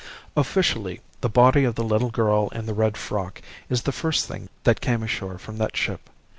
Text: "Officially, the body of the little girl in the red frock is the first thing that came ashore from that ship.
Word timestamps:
"Officially, 0.35 0.99
the 1.19 1.29
body 1.29 1.63
of 1.63 1.75
the 1.75 1.83
little 1.83 2.09
girl 2.09 2.47
in 2.53 2.65
the 2.65 2.73
red 2.73 2.97
frock 2.97 3.39
is 3.69 3.83
the 3.83 3.91
first 3.91 4.27
thing 4.27 4.49
that 4.63 4.81
came 4.81 5.03
ashore 5.03 5.37
from 5.37 5.57
that 5.59 5.77
ship. 5.77 6.09